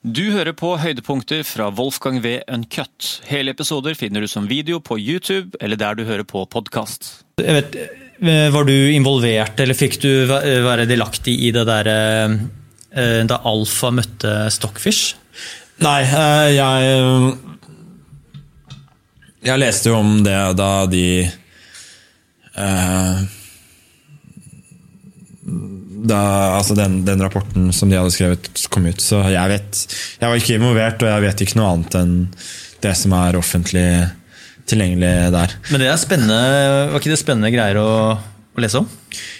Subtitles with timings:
[0.00, 2.38] Du hører på høydepunkter fra Wolfgang V.
[2.48, 3.20] Uncut.
[3.28, 7.26] Hele episoder finner du som video på YouTube eller der du hører på podkast.
[7.36, 14.48] Var du involvert, eller fikk du være delaktig i det derre eh, da Alfa møtte
[14.48, 15.18] Stockfish?
[15.84, 17.36] Nei, eh, jeg
[19.52, 21.28] Jeg leste jo om det da de
[22.56, 23.20] eh,
[26.06, 26.20] da,
[26.56, 29.02] altså den, den, rapporten som de hadde skrevet, kom ut.
[29.02, 29.82] Så jeg vet
[30.20, 32.16] Jeg var ikke involvert, og jeg vet ikke noe annet enn
[32.80, 33.88] det som er offentlig
[34.70, 35.54] tilgjengelig der.
[35.68, 36.40] Men det er spennende,
[36.92, 38.88] var ikke det spennende greier å, å lese om?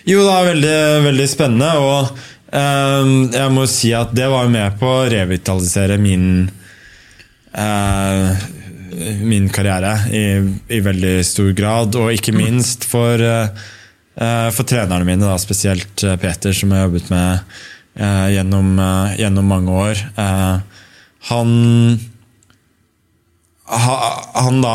[0.08, 2.10] Jo, det er veldig, veldig spennende, og
[2.52, 6.26] um, jeg må si at det var med på å revitalisere min
[7.54, 8.48] uh,
[9.22, 10.24] min karriere i,
[10.68, 13.68] i, veldig stor grad, og ikke minst for Eh,
[14.52, 17.54] for trenerne mine, da, spesielt eh, Peter, som jeg har jobbet med
[17.96, 18.74] eh, gjennom,
[19.16, 20.02] gjennom mange år.
[21.30, 21.54] han
[23.70, 24.74] han da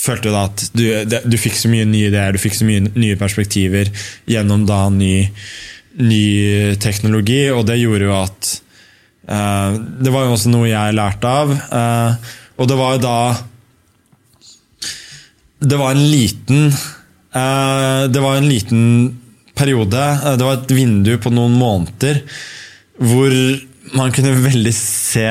[0.00, 2.84] følte jo da at du, du, fikk så mye nye ideer, du fikk så mye
[2.92, 3.90] nye perspektiver
[4.28, 5.14] gjennom da ny,
[6.00, 6.24] ny
[6.80, 8.50] teknologi, og det gjorde jo at
[9.32, 11.52] uh, Det var jo også noe jeg lærte av.
[11.72, 13.18] Uh, og det var jo da
[15.72, 16.99] Det var en liten Eh,
[17.30, 18.86] det var en liten
[19.60, 22.22] periode, eh, det var et vindu på noen måneder,
[23.00, 23.34] hvor
[23.96, 25.26] man kunne veldig se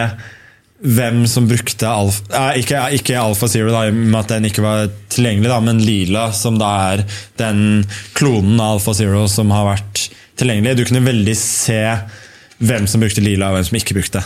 [0.80, 4.88] hvem som brukte alfa eh, Ikke, ikke Alfa Zero, da, med at den ikke var
[5.12, 7.06] tilgjengelig, da, men Lila, som da er
[7.42, 7.84] den
[8.18, 10.08] klonen av Alfa Zero som har vært
[10.40, 10.78] tilgjengelig.
[10.80, 11.82] Du kunne veldig se
[12.60, 14.24] hvem som brukte Lila, og hvem som ikke brukte.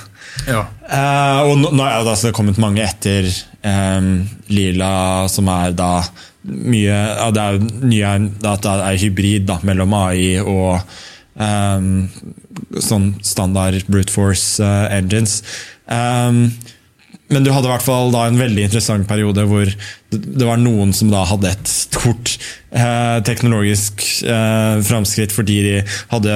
[0.50, 0.66] Ja.
[0.90, 3.30] Uh, og nå, nå er det altså kommet mange etter
[3.64, 4.12] um,
[4.52, 4.94] Lila,
[5.32, 5.96] som er da
[6.44, 8.14] mye ja, Det er nye
[8.52, 10.82] at det er hybrid da, mellom AI og
[11.40, 12.10] um,
[12.84, 15.42] sånn standard brute force uh, engines.
[15.88, 16.50] Um,
[17.34, 19.70] men du hadde i hvert fall da en veldig interessant periode hvor
[20.14, 22.36] det var noen som da hadde et stort
[22.70, 25.76] eh, teknologisk eh, framskritt fordi de
[26.14, 26.36] hadde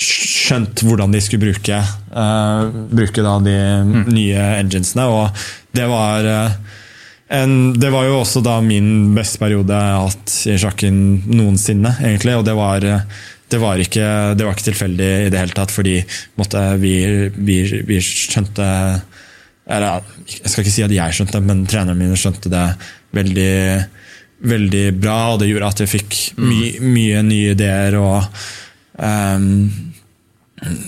[0.00, 3.98] skjønt hvordan de skulle bruke, eh, bruke da de mm.
[4.12, 5.08] nye enginesene.
[5.12, 5.44] Og
[5.76, 6.56] det var eh,
[7.32, 10.96] en, det var jo også da min beste periode jeg har hatt i sjakken
[11.32, 12.36] noensinne, egentlig.
[12.40, 12.84] Og det var,
[13.52, 15.98] det var, ikke, det var ikke, tilfeldig i det hele tatt, fordi
[16.40, 16.96] måtte, vi,
[17.36, 18.68] vi, vi, skjønte
[19.70, 22.66] Eller jeg skal ikke si at jeg skjønte det, men trenerne mine skjønte det
[23.14, 23.54] veldig,
[24.50, 25.18] veldig bra.
[25.32, 28.44] Og det gjorde at jeg fikk my, mye nye ideer og,
[28.98, 29.50] um,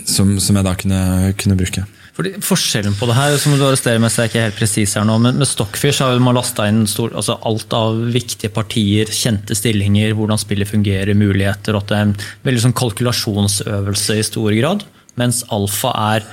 [0.07, 1.03] som, som, jeg da kunne,
[1.39, 1.85] kunne bruke.
[2.15, 5.07] Fordi Forskjellen på det her, som du arresterer meg, så er ikke helt presis her
[5.07, 9.57] nå, men med Stockfish har man lasta inn stor, altså alt av viktige partier, kjente
[9.59, 11.75] stillinger, hvordan spillet fungerer, muligheter.
[11.75, 14.87] At det er en veldig sånn kalkulasjonsøvelse i stor grad.
[15.19, 16.29] Mens Alfa er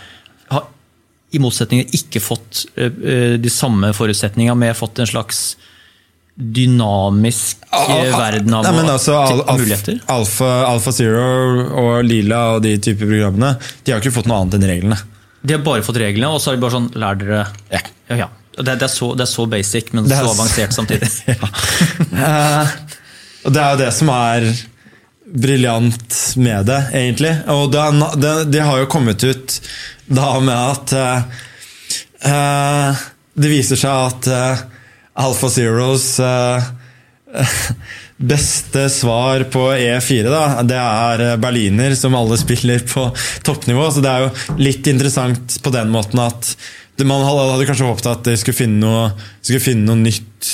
[1.31, 5.44] i motsetning ikke fått uh, de samme forutsetningene, men fått en slags
[6.36, 10.00] dynamisk uh, verden av Nei, altså, al muligheter?
[10.12, 11.24] Alfa, Alfa Zero
[11.81, 15.00] og Lila og de typer programmene de har ikke fått noe annet enn reglene.
[15.41, 17.44] De har bare fått reglene, og så har de bare sånn Lær dere
[17.74, 17.81] ja.
[18.12, 18.30] ja, ja.
[18.52, 21.08] Det, det, er så, det, er så, basic, men så avansert samtidig.
[23.47, 24.50] det er jo det som er
[25.34, 27.34] briljant med det, egentlig.
[27.53, 29.58] Og det, det, har jo kommet ut
[30.12, 30.94] da med at
[32.28, 33.03] uh,
[33.34, 34.64] Det viser seg at uh,
[35.24, 36.20] Alpha Zeros
[38.22, 43.08] Beste svar på E4 da, det er eh, berliner, som alle spiller på
[43.47, 43.88] toppnivå.
[43.91, 46.53] Så det er jo litt interessant på den måten at
[47.02, 49.08] man hadde kanskje håpet at de skulle finne noe,
[49.41, 50.52] skulle finne noe nytt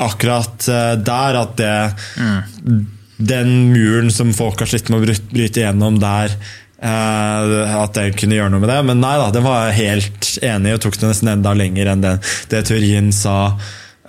[0.00, 1.40] akkurat eh, der.
[1.42, 1.74] At det,
[2.16, 2.80] mm.
[3.20, 6.34] Den muren som folk har slitt med å bryte igjennom der,
[6.80, 8.80] eh, at den kunne gjøre noe med det.
[8.88, 12.16] Men nei da, den var helt enig og tok det nesten enda lenger enn det,
[12.52, 13.38] det teorien sa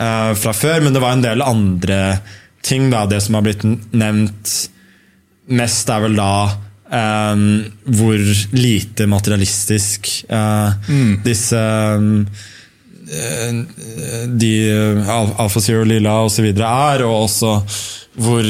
[0.02, 0.80] fra før.
[0.82, 2.00] Men det var en del andre
[2.66, 3.04] ting, da.
[3.06, 4.54] Det som har blitt nevnt
[5.52, 6.34] mest, er vel da
[6.92, 7.46] um,
[7.86, 8.22] hvor
[8.56, 11.14] lite materialistisk uh, mm.
[11.26, 11.62] disse
[11.98, 12.26] um,
[14.40, 14.54] de
[15.12, 16.46] Alfa Zero Lila osv.
[16.56, 17.58] er, og også
[18.22, 18.46] hvor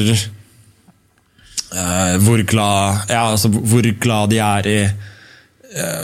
[1.76, 6.04] uh, hvor glad ja, altså hvor glad de er i uh,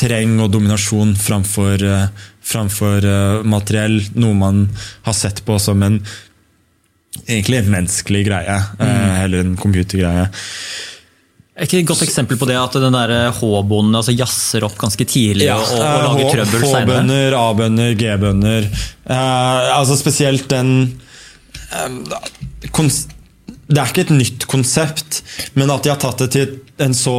[0.00, 3.08] terreng og dominasjon framfor, uh, framfor
[3.44, 4.00] materiell.
[4.20, 4.66] Noe man
[5.06, 6.00] har sett på som en
[7.26, 8.86] egentlig en menneskelig greie, mm.
[9.24, 10.30] eller en computergreie.
[11.60, 12.94] Er ikke et godt eksempel på det at den
[13.36, 16.84] H-bonden altså jazzer opp ganske tidlig ja, og, og, lager trøbbel seinere?
[16.86, 18.68] H-bønder, A-bønder, G-bønder.
[19.76, 20.70] Altså spesielt den
[21.76, 22.70] eh,
[23.70, 25.20] Det er ikke et nytt konsept,
[25.54, 27.16] men at de har tatt det til en så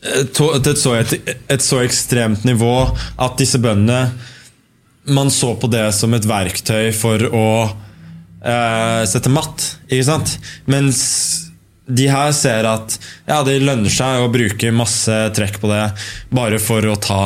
[0.00, 2.72] til et så, et, et så ekstremt nivå
[3.20, 4.06] at disse bøndene
[5.12, 7.46] Man så på det som et verktøy for å
[8.44, 10.34] eh, sette matt, ikke sant?
[10.70, 11.00] Mens
[11.90, 12.94] de her ser at
[13.26, 15.82] ja, det lønner seg å bruke masse trekk på det
[16.36, 17.22] bare for å ta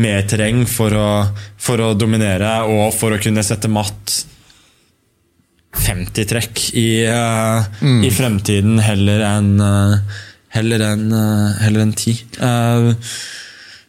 [0.00, 1.10] mer terreng, for å,
[1.60, 4.22] for å dominere og for å kunne sette matt
[5.84, 10.22] 50 trekk i, eh, i fremtiden heller enn uh,
[10.56, 12.20] Heller enn uh, heller enn 10.
[12.40, 12.86] Eh,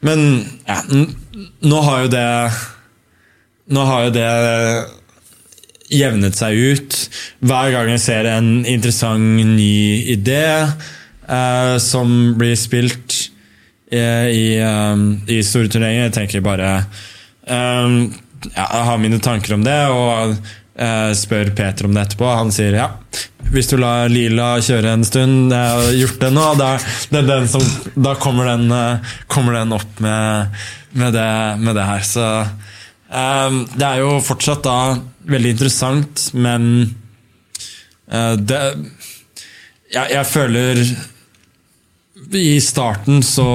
[0.04, 0.24] men
[0.68, 0.82] ja,
[1.64, 2.28] nå har jo det
[3.72, 4.28] Nå har jo det
[5.92, 6.98] jevnet seg ut.
[7.48, 13.18] Hver gang jeg ser en interessant ny idé eh, som blir spilt
[13.88, 13.98] i,
[14.60, 16.72] eh, i store turneringer, jeg tenker bare
[17.48, 17.92] eh,
[18.52, 20.36] ja, Jeg har mine tanker om det, og
[20.78, 22.30] eh, spør Peter om det etterpå.
[22.40, 22.88] Han sier ja,
[23.52, 26.72] hvis du lar Lila kjøre en stund, jeg har gjort det nå, da,
[27.14, 27.66] det den som,
[27.96, 30.58] da kommer, den, eh, kommer den opp med,
[30.94, 31.30] med, det,
[31.64, 32.08] med det her.
[32.08, 34.80] Så eh, det er jo fortsatt da
[35.28, 36.72] veldig interessant, men
[38.12, 38.64] eh, det
[39.88, 40.80] jeg, jeg føler
[42.36, 43.52] I starten så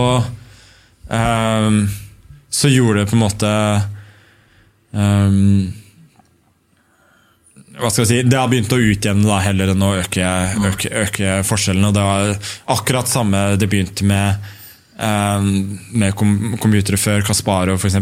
[1.12, 1.74] eh,
[2.48, 3.50] Så gjorde det på en måte
[4.96, 5.36] eh,
[7.78, 10.32] hva skal jeg si, Det har begynt å utjevne da, heller enn å øke,
[10.72, 11.88] øke, øke forskjellene.
[11.88, 14.50] og Det var akkurat samme det begynte med
[15.00, 15.46] eh,
[15.96, 17.24] med kom computere før.
[17.26, 17.98] Kasparov, f.eks.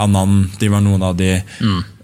[0.00, 0.56] Anand.
[0.60, 1.36] De var noen av de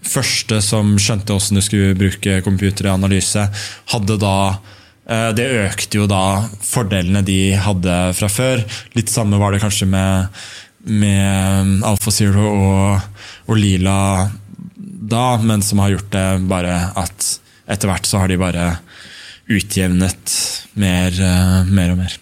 [0.06, 3.48] første som skjønte hvordan du skulle bruke computer i analyse.
[3.94, 4.36] Hadde da
[5.08, 6.22] eh, Det økte jo da
[6.62, 8.64] fordelene de hadde fra før.
[8.98, 10.42] Litt samme var det kanskje med,
[10.84, 13.14] med AlfaZero og,
[13.48, 13.96] og Lila
[15.06, 17.32] da, men som har gjort det bare at
[17.66, 18.68] etter hvert så har de bare
[19.50, 20.36] utjevnet
[20.78, 22.16] mer, eh, mer og mer.